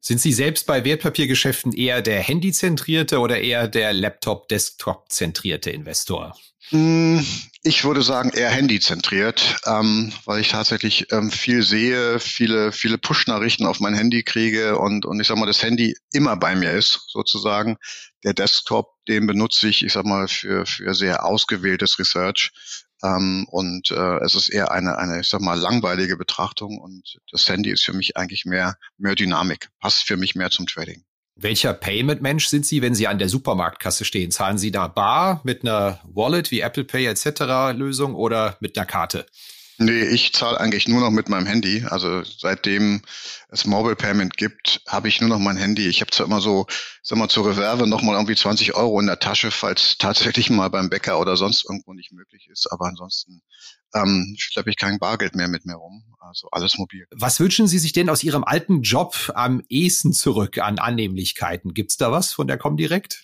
[0.00, 6.34] Sind Sie selbst bei Wertpapiergeschäften eher der Handy-zentrierte oder eher der Laptop-Desktop-zentrierte Investor?
[7.62, 13.66] Ich würde sagen eher handyzentriert, ähm, weil ich tatsächlich ähm, viel sehe, viele, viele Push-Nachrichten
[13.66, 17.06] auf mein Handy kriege und, und ich sag mal, das Handy immer bei mir ist,
[17.08, 17.76] sozusagen.
[18.22, 22.52] Der Desktop, den benutze ich, ich sag mal, für, für sehr ausgewähltes Research.
[23.02, 27.48] Ähm, und äh, es ist eher eine, eine, ich sag mal, langweilige Betrachtung und das
[27.48, 31.04] Handy ist für mich eigentlich mehr, mehr Dynamik, passt für mich mehr zum Trading.
[31.40, 34.32] Welcher Payment-Mensch sind Sie, wenn Sie an der Supermarktkasse stehen?
[34.32, 37.76] Zahlen Sie da bar mit einer Wallet wie Apple Pay etc.
[37.78, 39.24] Lösung oder mit einer Karte?
[39.80, 41.84] Nee, ich zahle eigentlich nur noch mit meinem Handy.
[41.88, 43.00] Also seitdem
[43.48, 45.86] es Mobile Payment gibt, habe ich nur noch mein Handy.
[45.86, 46.66] Ich habe zwar immer so,
[47.02, 50.90] sag mal, zur Reserve nochmal irgendwie 20 Euro in der Tasche, falls tatsächlich mal beim
[50.90, 52.66] Bäcker oder sonst irgendwo nicht möglich ist.
[52.72, 53.40] Aber ansonsten
[53.94, 56.02] ähm, schleppe ich kein Bargeld mehr mit mir rum.
[56.18, 57.06] Also alles mobil.
[57.12, 61.72] Was wünschen Sie sich denn aus Ihrem alten Job am ehesten zurück an Annehmlichkeiten?
[61.72, 63.22] Gibt's da was von der Comdirect?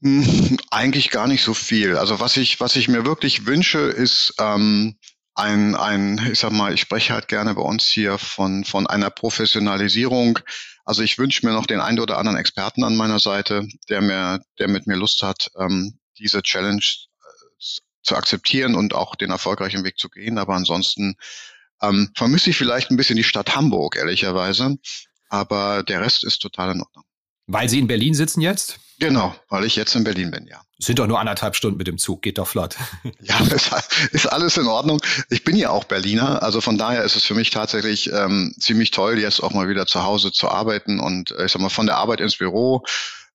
[0.70, 1.96] Eigentlich gar nicht so viel.
[1.96, 4.96] Also was ich, was ich mir wirklich wünsche, ist ähm,
[5.34, 9.10] ein, ein, ich sag mal, ich spreche halt gerne bei uns hier von, von einer
[9.10, 10.38] Professionalisierung.
[10.84, 14.40] Also ich wünsche mir noch den einen oder anderen Experten an meiner Seite, der mir,
[14.58, 17.64] der mit mir Lust hat, ähm, diese Challenge äh,
[18.02, 20.38] zu akzeptieren und auch den erfolgreichen Weg zu gehen.
[20.38, 21.16] Aber ansonsten
[21.82, 24.76] ähm, vermisse ich vielleicht ein bisschen die Stadt Hamburg, ehrlicherweise.
[25.28, 27.04] Aber der Rest ist total in Ordnung.
[27.46, 28.78] Weil Sie in Berlin sitzen jetzt?
[28.98, 30.62] Genau, weil ich jetzt in Berlin bin, ja.
[30.78, 32.76] Sind doch nur anderthalb Stunden mit dem Zug, geht doch flott.
[33.20, 33.70] Ja, ist,
[34.12, 35.00] ist alles in Ordnung.
[35.30, 38.90] Ich bin ja auch Berliner, also von daher ist es für mich tatsächlich ähm, ziemlich
[38.90, 41.86] toll, jetzt auch mal wieder zu Hause zu arbeiten und äh, ich sag mal von
[41.86, 42.84] der Arbeit ins Büro,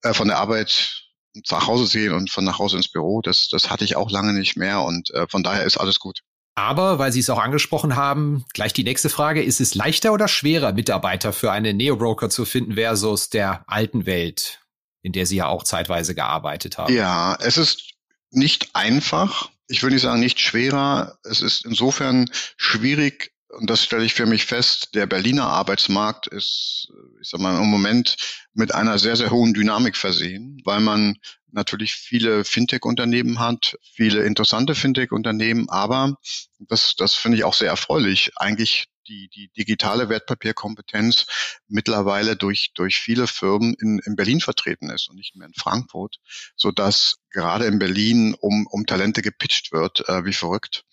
[0.03, 1.01] äh, von der Arbeit
[1.49, 3.21] nach Hause sehen und von nach Hause ins Büro.
[3.21, 6.19] Das, das hatte ich auch lange nicht mehr und äh, von daher ist alles gut.
[6.55, 10.27] Aber, weil Sie es auch angesprochen haben, gleich die nächste Frage, ist es leichter oder
[10.27, 14.60] schwerer, Mitarbeiter für einen Neo-Broker zu finden versus der alten Welt,
[15.01, 16.93] in der Sie ja auch zeitweise gearbeitet haben?
[16.93, 17.93] Ja, es ist
[18.31, 19.49] nicht einfach.
[19.67, 21.17] Ich würde nicht sagen nicht schwerer.
[21.23, 26.87] Es ist insofern schwierig, und das stelle ich für mich fest, der Berliner Arbeitsmarkt ist,
[27.21, 28.15] ich sag mal, im Moment
[28.53, 31.17] mit einer sehr, sehr hohen Dynamik versehen, weil man
[31.51, 36.15] natürlich viele Fintech-Unternehmen hat, viele interessante Fintech-Unternehmen, aber
[36.59, 41.25] das, das finde ich auch sehr erfreulich, eigentlich die, die digitale Wertpapierkompetenz
[41.67, 46.17] mittlerweile durch, durch viele Firmen in, in Berlin vertreten ist und nicht mehr in Frankfurt,
[46.55, 50.85] so dass gerade in Berlin um, um Talente gepitcht wird, äh, wie verrückt.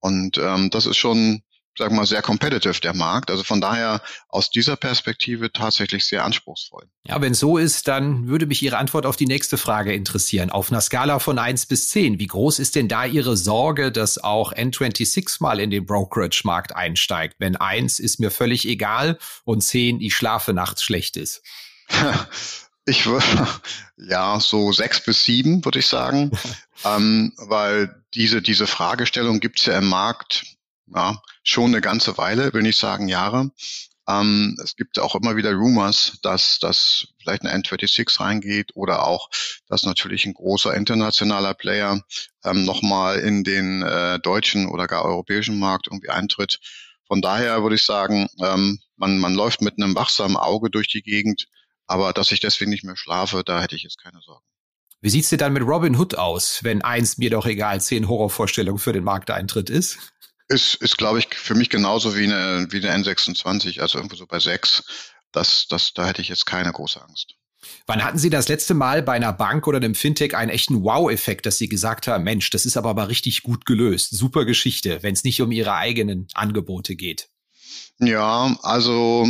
[0.00, 1.42] Und ähm, das ist schon
[1.78, 3.30] sagen wir mal, sehr competitive, der Markt.
[3.30, 6.88] Also von daher aus dieser Perspektive tatsächlich sehr anspruchsvoll.
[7.06, 10.50] Ja, wenn so ist, dann würde mich Ihre Antwort auf die nächste Frage interessieren.
[10.50, 14.18] Auf einer Skala von eins bis zehn, wie groß ist denn da Ihre Sorge, dass
[14.18, 17.36] auch N26 mal in den Brokerage-Markt einsteigt?
[17.38, 21.42] Wenn eins ist mir völlig egal und zehn, ich schlafe nachts schlecht ist.
[22.88, 23.26] Ich würde,
[23.96, 26.30] ja, so sechs bis sieben, würde ich sagen,
[26.84, 30.55] ähm, weil diese, diese Fragestellung gibt's ja im Markt
[30.94, 33.50] ja, schon eine ganze Weile, will nicht sagen Jahre.
[34.08, 39.28] Ähm, es gibt auch immer wieder Rumors, dass, dass vielleicht eine N26 reingeht oder auch,
[39.66, 42.00] dass natürlich ein großer internationaler Player
[42.44, 46.60] ähm, nochmal in den äh, deutschen oder gar europäischen Markt irgendwie eintritt.
[47.08, 51.02] Von daher würde ich sagen, ähm, man, man läuft mit einem wachsamen Auge durch die
[51.02, 51.48] Gegend,
[51.86, 54.44] aber dass ich deswegen nicht mehr schlafe, da hätte ich jetzt keine Sorgen.
[55.00, 58.78] Wie sieht's dir dann mit Robin Hood aus, wenn eins mir doch egal zehn Horrorvorstellungen
[58.78, 59.98] für den Markteintritt ist?
[60.48, 64.26] Ist, ist glaube ich, für mich genauso wie eine, wie eine N26, also irgendwo so
[64.26, 64.84] bei sechs.
[65.32, 67.34] Das, das, da hätte ich jetzt keine große Angst.
[67.86, 71.46] Wann hatten Sie das letzte Mal bei einer Bank oder einem Fintech einen echten Wow-Effekt,
[71.46, 74.10] dass Sie gesagt haben, Mensch, das ist aber mal richtig gut gelöst.
[74.16, 77.28] Super Geschichte, wenn es nicht um Ihre eigenen Angebote geht.
[77.98, 79.26] Ja, also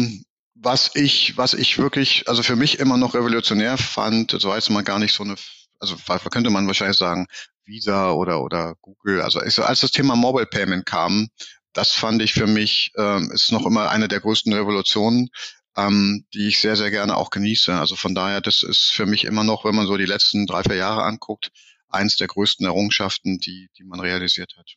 [0.54, 4.84] was ich, was ich wirklich, also für mich immer noch revolutionär fand, so heißt man
[4.84, 5.36] gar nicht so eine,
[5.78, 5.96] also
[6.30, 7.26] könnte man wahrscheinlich sagen,
[7.66, 9.20] Visa oder, oder Google.
[9.20, 11.28] Also als das Thema Mobile Payment kam,
[11.72, 15.28] das fand ich für mich, ähm, ist noch immer eine der größten Revolutionen,
[15.76, 17.74] ähm, die ich sehr, sehr gerne auch genieße.
[17.74, 20.62] Also von daher, das ist für mich immer noch, wenn man so die letzten drei,
[20.62, 21.50] vier Jahre anguckt,
[21.88, 24.76] eins der größten Errungenschaften, die, die man realisiert hat.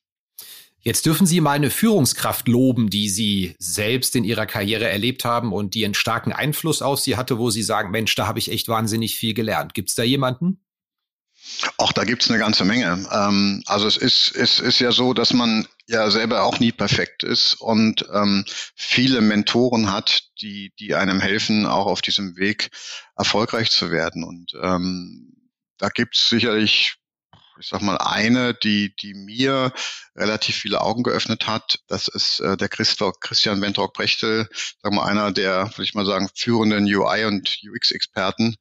[0.81, 5.51] Jetzt dürfen Sie mal eine Führungskraft loben, die Sie selbst in Ihrer Karriere erlebt haben
[5.51, 8.49] und die einen starken Einfluss auf Sie hatte, wo Sie sagen, Mensch, da habe ich
[8.49, 9.73] echt wahnsinnig viel gelernt.
[9.73, 10.61] Gibt es da jemanden?
[11.77, 13.07] Auch da gibt's eine ganze Menge.
[13.11, 17.23] Ähm, also es ist, es ist ja so, dass man ja selber auch nie perfekt
[17.23, 22.69] ist und ähm, viele Mentoren hat, die, die einem helfen, auch auf diesem Weg
[23.17, 24.23] erfolgreich zu werden.
[24.23, 25.33] Und ähm,
[25.77, 26.99] da gibt's sicherlich
[27.59, 29.73] ich sag mal, eine, die, die mir
[30.15, 31.79] relativ viele Augen geöffnet hat.
[31.87, 34.47] Das ist äh, der Christoph, Christian Wentorg Brechtel,
[34.81, 38.55] sagen wir einer der, würde ich mal sagen, führenden UI- und UX-Experten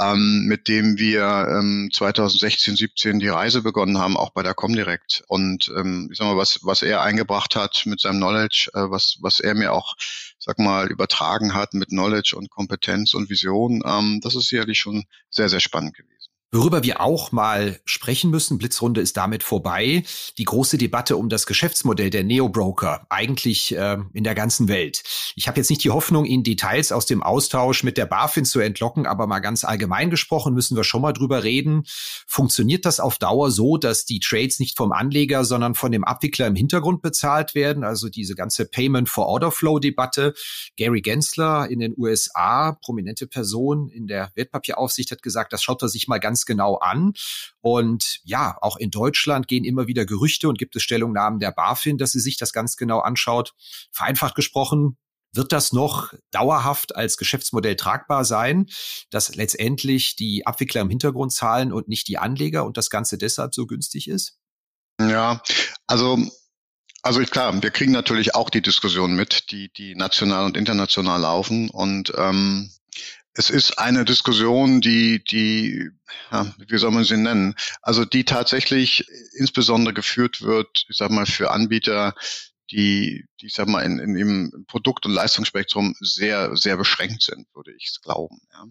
[0.00, 5.24] ähm, mit dem wir ähm, 2016, 17 die Reise begonnen haben, auch bei der Comdirect.
[5.28, 9.18] Und ähm, ich sag mal, was, was er eingebracht hat mit seinem Knowledge, äh, was,
[9.20, 9.96] was er mir auch,
[10.38, 15.04] sag mal, übertragen hat mit Knowledge und Kompetenz und Vision, ähm, das ist sicherlich schon
[15.30, 16.17] sehr, sehr spannend gewesen.
[16.50, 20.02] Worüber wir auch mal sprechen müssen, Blitzrunde ist damit vorbei,
[20.38, 25.02] die große Debatte um das Geschäftsmodell der Neo-Broker, eigentlich äh, in der ganzen Welt.
[25.36, 28.60] Ich habe jetzt nicht die Hoffnung, Ihnen Details aus dem Austausch mit der BaFin zu
[28.60, 31.82] entlocken, aber mal ganz allgemein gesprochen müssen wir schon mal drüber reden.
[32.26, 36.46] Funktioniert das auf Dauer so, dass die Trades nicht vom Anleger, sondern von dem Abwickler
[36.46, 37.84] im Hintergrund bezahlt werden?
[37.84, 40.32] Also diese ganze Payment for Order Flow Debatte.
[40.78, 45.90] Gary Gensler in den USA, prominente Person in der Wertpapieraufsicht, hat gesagt, das schaut er
[45.90, 47.12] sich mal ganz ganz genau an.
[47.60, 51.98] Und ja, auch in Deutschland gehen immer wieder Gerüchte und gibt es Stellungnahmen der BaFin,
[51.98, 53.54] dass sie sich das ganz genau anschaut.
[53.90, 54.96] Vereinfacht gesprochen,
[55.32, 58.66] wird das noch dauerhaft als Geschäftsmodell tragbar sein,
[59.10, 63.54] dass letztendlich die Abwickler im Hintergrund zahlen und nicht die Anleger und das Ganze deshalb
[63.54, 64.38] so günstig ist?
[65.00, 65.42] Ja,
[65.86, 66.18] also
[67.02, 71.70] also klar, wir kriegen natürlich auch die Diskussion mit, die die national und international laufen
[71.70, 72.70] und ähm,
[73.38, 75.90] es ist eine Diskussion, die, die,
[76.32, 77.54] ja, wie soll man sie nennen?
[77.82, 82.16] Also die tatsächlich insbesondere geführt wird, ich sag mal, für Anbieter,
[82.72, 87.46] die, die ich sag mal, in, in im Produkt- und Leistungsspektrum sehr, sehr beschränkt sind,
[87.54, 88.40] würde ich glauben.
[88.52, 88.64] Ja.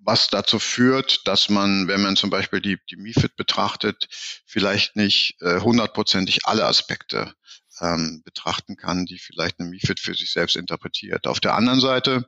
[0.00, 4.06] Was dazu führt, dass man, wenn man zum Beispiel die, die MIFID betrachtet,
[4.44, 7.32] vielleicht nicht äh, hundertprozentig alle Aspekte
[7.80, 11.26] ähm, betrachten kann, die vielleicht eine MIFID für sich selbst interpretiert.
[11.26, 12.26] Auf der anderen Seite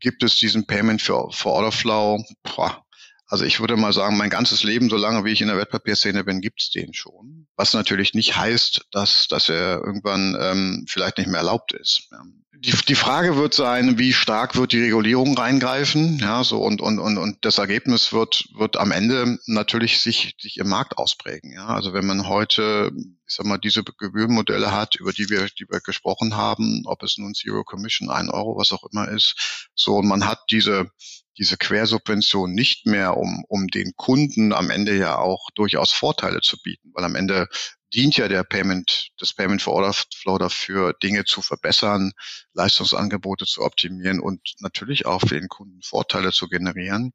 [0.00, 2.24] gibt es diesen Payment für, für Order Flow.
[2.42, 2.84] Boah,
[3.26, 6.40] also ich würde mal sagen, mein ganzes Leben, solange wie ich in der Wertpapierszene bin,
[6.40, 7.46] gibt's den schon.
[7.56, 12.10] Was natürlich nicht heißt, dass, dass er irgendwann ähm, vielleicht nicht mehr erlaubt ist.
[12.58, 16.98] Die, die Frage wird sein, wie stark wird die Regulierung reingreifen, ja, so und und
[16.98, 21.66] und und das Ergebnis wird wird am Ende natürlich sich sich im Markt ausprägen, ja.
[21.66, 25.80] Also wenn man heute, ich sag mal, diese Gebührenmodelle hat, über die wir die wir
[25.80, 30.06] gesprochen haben, ob es nun Zero Commission, ein Euro, was auch immer ist, so und
[30.06, 30.90] man hat diese
[31.38, 36.60] diese Quersubvention nicht mehr, um, um den Kunden am Ende ja auch durchaus Vorteile zu
[36.62, 37.48] bieten, weil am Ende
[37.92, 42.12] dient ja der Payment, das Payment for Order Flow dafür, Dinge zu verbessern,
[42.52, 47.12] Leistungsangebote zu optimieren und natürlich auch für den Kunden Vorteile zu generieren.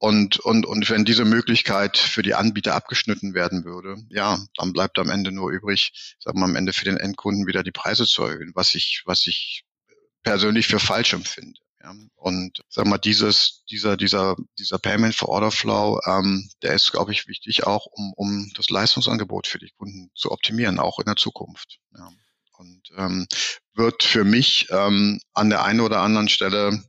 [0.00, 4.98] Und, und, und wenn diese Möglichkeit für die Anbieter abgeschnitten werden würde, ja, dann bleibt
[4.98, 8.22] am Ende nur übrig, sagen wir am Ende für den Endkunden wieder die Preise zu
[8.22, 9.64] erhöhen, was ich, was ich
[10.22, 11.58] persönlich für falsch empfinde.
[11.82, 16.90] Ja, und sag mal, dieses, dieser, dieser, dieser Payment for Order Flow, ähm, der ist,
[16.90, 21.06] glaube ich, wichtig auch, um, um das Leistungsangebot für die Kunden zu optimieren, auch in
[21.06, 21.78] der Zukunft.
[21.96, 22.10] Ja.
[22.58, 23.28] Und ähm,
[23.74, 26.82] wird für mich ähm, an der einen oder anderen Stelle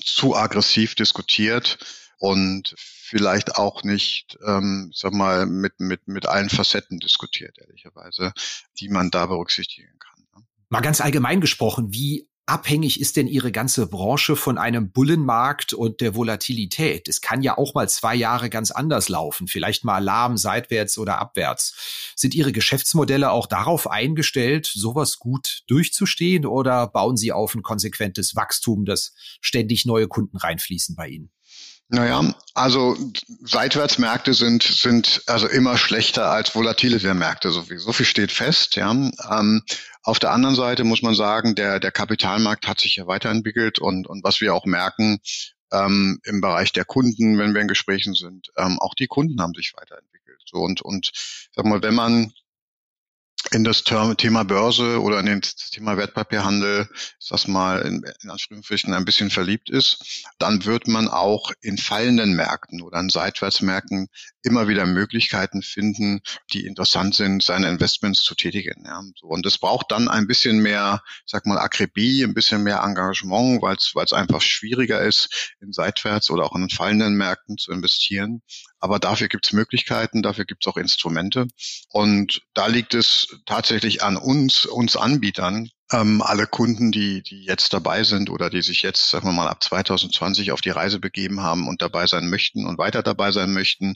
[0.00, 1.78] zu aggressiv diskutiert
[2.18, 8.32] und vielleicht auch nicht, ähm, sag mal, mit, mit, mit allen Facetten diskutiert, ehrlicherweise,
[8.78, 10.24] die man da berücksichtigen kann.
[10.36, 10.46] Ne.
[10.68, 16.00] Mal ganz allgemein gesprochen, wie abhängig ist denn Ihre ganze Branche von einem Bullenmarkt und
[16.00, 17.08] der Volatilität?
[17.08, 21.18] Es kann ja auch mal zwei Jahre ganz anders laufen, vielleicht mal lahm, seitwärts oder
[21.18, 22.12] abwärts.
[22.16, 28.34] Sind Ihre Geschäftsmodelle auch darauf eingestellt, sowas gut durchzustehen oder bauen Sie auf ein konsequentes
[28.34, 31.30] Wachstum, dass ständig neue Kunden reinfließen bei Ihnen?
[31.92, 32.96] Naja, also
[33.42, 37.50] Seitwärtsmärkte sind, sind also immer schlechter als volatile Märkte.
[37.50, 38.76] So viel, so viel steht fest.
[38.76, 38.92] Ja.
[38.92, 39.62] Ähm,
[40.04, 44.06] auf der anderen Seite muss man sagen, der, der Kapitalmarkt hat sich ja weiterentwickelt und,
[44.06, 45.18] und was wir auch merken
[45.72, 49.54] ähm, im Bereich der Kunden, wenn wir in Gesprächen sind, ähm, auch die Kunden haben
[49.54, 50.40] sich weiterentwickelt.
[50.44, 51.10] So und, und
[51.56, 52.32] sag mal, wenn man
[53.52, 58.94] in das Thema Börse oder in das Thema Wertpapierhandel, ist das mal in, in Anführungsstrichen
[58.94, 64.08] ein bisschen verliebt ist, dann wird man auch in fallenden Märkten oder in Seitwärtsmärkten
[64.42, 66.20] immer wieder Möglichkeiten finden,
[66.52, 68.84] die interessant sind, seine Investments zu tätigen.
[68.86, 69.02] Ja.
[69.22, 73.76] Und es braucht dann ein bisschen mehr, sag mal, Akribie, ein bisschen mehr Engagement, weil
[73.76, 78.42] es einfach schwieriger ist, in Seitwärts oder auch in fallenden Märkten zu investieren.
[78.80, 81.46] Aber dafür gibt es Möglichkeiten, dafür gibt es auch Instrumente.
[81.90, 87.72] Und da liegt es tatsächlich an uns, uns Anbietern, ähm, alle Kunden, die, die jetzt
[87.72, 91.40] dabei sind oder die sich jetzt, sagen wir mal, ab 2020 auf die Reise begeben
[91.40, 93.94] haben und dabei sein möchten und weiter dabei sein möchten,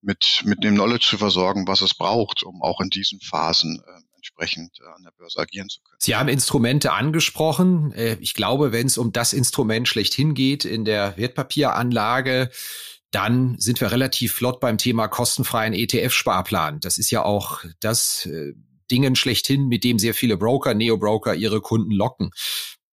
[0.00, 4.00] mit, mit dem Knowledge zu versorgen, was es braucht, um auch in diesen Phasen äh,
[4.16, 5.98] entsprechend äh, an der Börse agieren zu können.
[6.00, 7.92] Sie haben Instrumente angesprochen.
[7.92, 12.50] Äh, ich glaube, wenn es um das Instrument schlechthin geht in der Wertpapieranlage,
[13.10, 16.80] dann sind wir relativ flott beim Thema kostenfreien ETF-Sparplan.
[16.80, 18.52] Das ist ja auch das äh,
[18.90, 22.30] Dingen schlechthin, mit dem sehr viele Broker, Neo-Broker ihre Kunden locken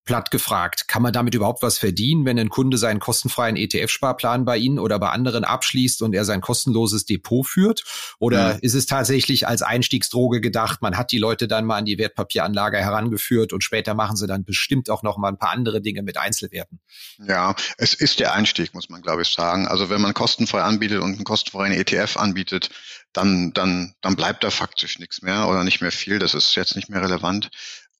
[0.05, 4.57] platt gefragt, kann man damit überhaupt was verdienen, wenn ein Kunde seinen kostenfreien ETF-Sparplan bei
[4.57, 7.83] Ihnen oder bei anderen abschließt und er sein kostenloses Depot führt?
[8.19, 8.57] Oder ja.
[8.61, 12.77] ist es tatsächlich als Einstiegsdroge gedacht, man hat die Leute dann mal an die Wertpapieranlage
[12.77, 16.17] herangeführt und später machen sie dann bestimmt auch noch mal ein paar andere Dinge mit
[16.17, 16.79] Einzelwerten?
[17.27, 19.67] Ja, es ist der Einstieg, muss man glaube ich sagen.
[19.67, 22.69] Also wenn man kostenfrei anbietet und einen kostenfreien ETF anbietet,
[23.11, 26.19] dann, dann, dann bleibt da faktisch nichts mehr oder nicht mehr viel.
[26.19, 27.49] Das ist jetzt nicht mehr relevant.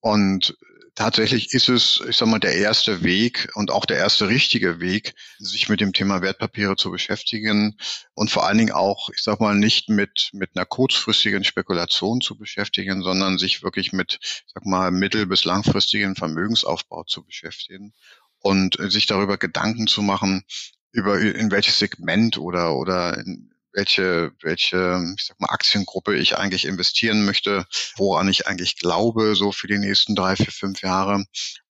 [0.00, 0.56] Und
[0.96, 5.14] tatsächlich ist es, ich sag mal, der erste Weg und auch der erste richtige Weg,
[5.38, 7.76] sich mit dem Thema Wertpapiere zu beschäftigen
[8.14, 12.36] und vor allen Dingen auch, ich sag mal, nicht mit, mit einer kurzfristigen Spekulation zu
[12.36, 17.92] beschäftigen, sondern sich wirklich mit, ich sag mal, mittel- bis langfristigen Vermögensaufbau zu beschäftigen
[18.40, 20.44] und sich darüber Gedanken zu machen,
[20.92, 26.64] über in welches Segment oder, oder in, welche, welche, ich sag mal, Aktiengruppe ich eigentlich
[26.64, 31.24] investieren möchte, woran ich eigentlich glaube, so für die nächsten drei, vier, fünf Jahre.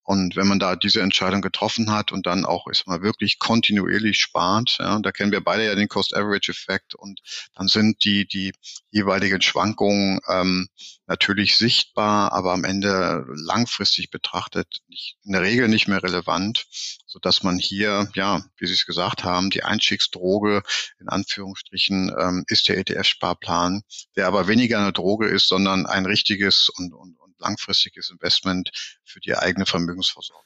[0.07, 4.21] Und wenn man da diese Entscheidung getroffen hat und dann auch ist mal wirklich kontinuierlich
[4.21, 7.21] spart, ja, da kennen wir beide ja den Cost-Average-Effekt und
[7.57, 8.53] dann sind die, die
[8.93, 10.69] jeweiligen Schwankungen ähm,
[11.09, 16.67] natürlich sichtbar, aber am Ende langfristig betrachtet nicht, in der Regel nicht mehr relevant,
[17.07, 20.63] so dass man hier, ja, wie Sie es gesagt haben, die Einstiegsdroge
[21.01, 23.83] in Anführungsstrichen ähm, ist der ETF-Sparplan,
[24.15, 28.71] der aber weniger eine Droge ist, sondern ein richtiges und, und langfristiges Investment
[29.05, 30.45] für die eigene Vermögensversorgung.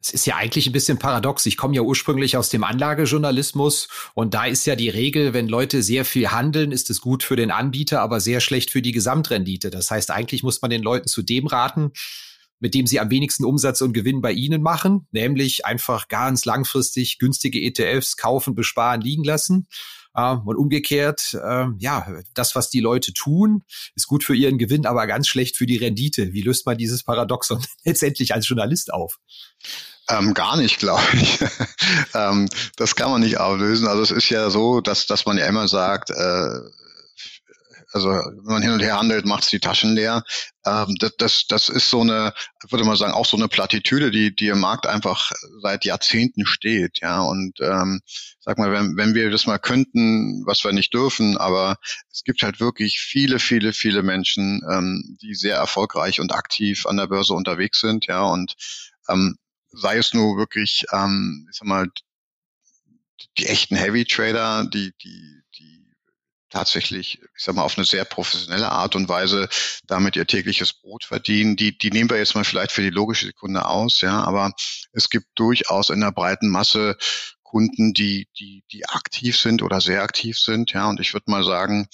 [0.00, 1.44] Es ist ja eigentlich ein bisschen paradox.
[1.46, 5.82] Ich komme ja ursprünglich aus dem Anlagejournalismus und da ist ja die Regel, wenn Leute
[5.82, 9.70] sehr viel handeln, ist es gut für den Anbieter, aber sehr schlecht für die Gesamtrendite.
[9.70, 11.90] Das heißt, eigentlich muss man den Leuten zu dem raten,
[12.60, 17.18] mit dem sie am wenigsten Umsatz und Gewinn bei ihnen machen, nämlich einfach ganz langfristig
[17.18, 19.66] günstige ETFs kaufen, besparen, liegen lassen.
[20.18, 23.62] Und umgekehrt, äh, ja, das, was die Leute tun,
[23.94, 26.32] ist gut für ihren Gewinn, aber ganz schlecht für die Rendite.
[26.32, 29.18] Wie löst man dieses Paradoxon letztendlich als Journalist auf?
[30.10, 31.38] Ähm, gar nicht, glaube ich.
[32.14, 33.86] ähm, das kann man nicht auflösen.
[33.86, 36.60] Also es ist ja so, dass, dass man ja immer sagt, äh,
[37.92, 40.22] also wenn man hin und her handelt, macht es die Taschen leer.
[40.66, 42.34] Ähm, das, das, das ist so eine,
[42.68, 45.30] würde man sagen, auch so eine Plattitüde, die, die im Markt einfach
[45.62, 47.00] seit Jahrzehnten steht.
[47.00, 48.00] Ja, und ähm,
[48.40, 51.76] sag mal, wenn, wenn wir das mal könnten, was wir nicht dürfen, aber
[52.12, 56.96] es gibt halt wirklich viele, viele, viele Menschen, ähm, die sehr erfolgreich und aktiv an
[56.96, 58.06] der Börse unterwegs sind.
[58.06, 58.54] Ja, und
[59.08, 59.38] ähm,
[59.70, 61.86] sei es nur wirklich, ähm, ich sag mal,
[63.38, 65.42] die echten Heavy Trader, die, die
[66.50, 69.48] tatsächlich, ich sag mal, auf eine sehr professionelle Art und Weise
[69.86, 71.56] damit ihr tägliches Brot verdienen.
[71.56, 74.52] Die, die nehmen wir jetzt mal vielleicht für die logische Sekunde aus, ja, aber
[74.92, 76.96] es gibt durchaus in der breiten Masse
[77.42, 81.44] Kunden, die, die, die aktiv sind oder sehr aktiv sind, ja, und ich würde mal
[81.44, 81.88] sagen,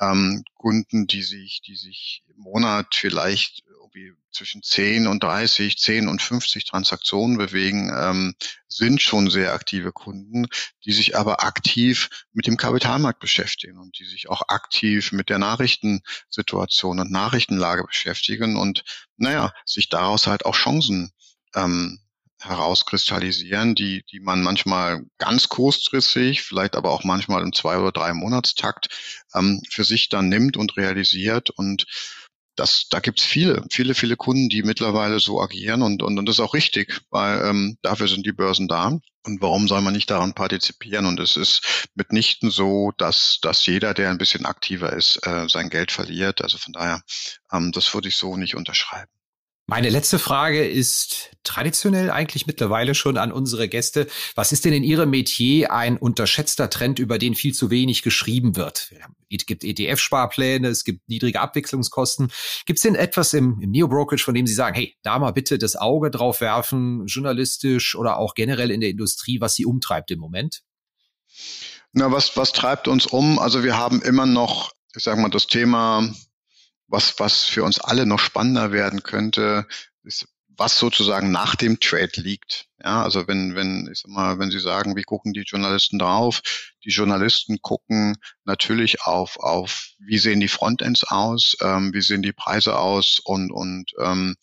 [0.00, 6.08] ähm, Kunden, die sich, die sich im Monat vielleicht irgendwie zwischen 10 und 30, 10
[6.08, 8.34] und 50 Transaktionen bewegen, ähm,
[8.68, 10.46] sind schon sehr aktive Kunden,
[10.84, 15.38] die sich aber aktiv mit dem Kapitalmarkt beschäftigen und die sich auch aktiv mit der
[15.38, 18.84] Nachrichtensituation und Nachrichtenlage beschäftigen und
[19.16, 21.12] naja, sich daraus halt auch Chancen
[21.54, 22.00] ähm,
[22.40, 28.12] herauskristallisieren, die, die man manchmal ganz kurzfristig, vielleicht aber auch manchmal im zwei oder drei
[28.12, 28.88] Monatstakt
[29.34, 31.86] ähm, für sich dann nimmt und realisiert und
[32.58, 36.36] das, da gibt's viele, viele, viele Kunden, die mittlerweile so agieren und, und, und das
[36.36, 38.98] ist auch richtig, weil ähm, dafür sind die Börsen da.
[39.24, 41.06] Und warum soll man nicht daran partizipieren?
[41.06, 45.70] Und es ist mitnichten so, dass, dass jeder, der ein bisschen aktiver ist, äh, sein
[45.70, 46.42] Geld verliert.
[46.42, 47.02] Also von daher,
[47.52, 49.10] ähm, das würde ich so nicht unterschreiben.
[49.70, 54.06] Meine letzte Frage ist traditionell eigentlich mittlerweile schon an unsere Gäste.
[54.34, 58.56] Was ist denn in Ihrem Metier ein unterschätzter Trend, über den viel zu wenig geschrieben
[58.56, 58.94] wird?
[59.30, 62.32] Es gibt ETF-Sparpläne, es gibt niedrige Abwechslungskosten.
[62.64, 65.58] Gibt es denn etwas im, im Neo-Brokerage, von dem Sie sagen, hey, da mal bitte
[65.58, 70.18] das Auge drauf werfen, journalistisch oder auch generell in der Industrie, was Sie umtreibt im
[70.18, 70.62] Moment?
[71.92, 73.38] Na, was, was treibt uns um?
[73.38, 76.10] Also wir haben immer noch, ich sage mal, das Thema
[76.88, 79.66] was, was für uns alle noch spannender werden könnte,
[80.02, 80.26] ist,
[80.58, 82.66] was sozusagen nach dem Trade liegt.
[82.82, 86.42] Ja, also wenn, wenn, ich sag mal, wenn Sie sagen, wie gucken die Journalisten drauf?
[86.84, 92.32] Die Journalisten gucken natürlich auf, auf, wie sehen die Frontends aus, ähm, wie sehen die
[92.32, 94.36] Preise aus und, und ähm,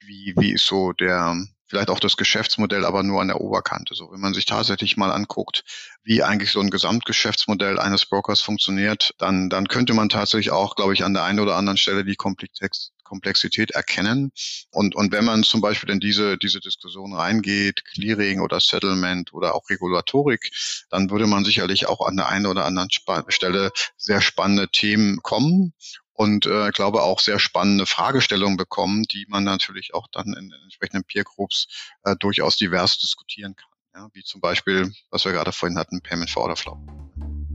[0.00, 3.94] wie, wie ist so der, vielleicht auch das Geschäftsmodell, aber nur an der Oberkante.
[3.94, 5.64] So, wenn man sich tatsächlich mal anguckt,
[6.08, 10.94] wie eigentlich so ein Gesamtgeschäftsmodell eines Brokers funktioniert, dann, dann könnte man tatsächlich auch, glaube
[10.94, 14.32] ich, an der einen oder anderen Stelle die Komplexität erkennen.
[14.70, 19.54] Und, und wenn man zum Beispiel in diese, diese Diskussion reingeht, Clearing oder Settlement oder
[19.54, 20.50] auch Regulatorik,
[20.88, 22.88] dann würde man sicherlich auch an der einen oder anderen
[23.28, 25.74] Stelle sehr spannende Themen kommen
[26.14, 30.62] und äh, glaube auch sehr spannende Fragestellungen bekommen, die man natürlich auch dann in, in
[30.64, 31.66] entsprechenden Peer Groups
[32.04, 33.77] äh, durchaus divers diskutieren kann.
[33.98, 36.78] Ja, wie zum Beispiel, was wir gerade vorhin hatten, Payment for Order Flow.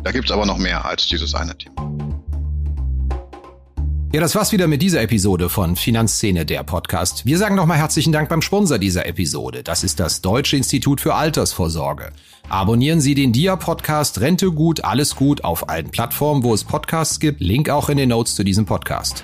[0.04, 1.90] Da gibt's aber noch mehr als dieses eine Thema.
[4.12, 7.26] Ja, das war's wieder mit dieser Episode von Finanzszene, der Podcast.
[7.26, 9.64] Wir sagen nochmal herzlichen Dank beim Sponsor dieser Episode.
[9.64, 12.12] Das ist das Deutsche Institut für Altersvorsorge.
[12.50, 17.40] Abonnieren Sie den DIA-Podcast Rente gut, alles gut auf allen Plattformen, wo es Podcasts gibt.
[17.40, 19.24] Link auch in den Notes zu diesem Podcast.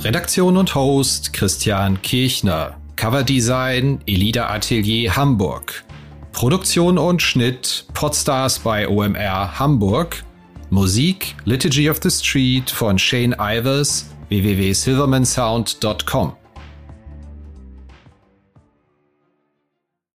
[0.00, 2.78] Redaktion und Host Christian Kirchner.
[2.98, 5.84] Coverdesign Elida Atelier Hamburg.
[6.32, 10.24] Produktion und Schnitt Podstars bei OMR Hamburg.
[10.70, 16.32] Musik Liturgy of the Street von Shane Ivers www.silvermansound.com.